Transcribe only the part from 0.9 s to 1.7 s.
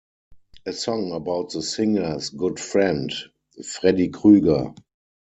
about the